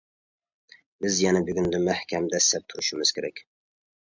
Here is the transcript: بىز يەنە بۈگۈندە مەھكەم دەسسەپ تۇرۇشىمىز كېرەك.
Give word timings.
بىز 1.05 1.19
يەنە 1.23 1.41
بۈگۈندە 1.49 1.83
مەھكەم 1.89 2.31
دەسسەپ 2.33 2.67
تۇرۇشىمىز 2.75 3.15
كېرەك. 3.21 3.45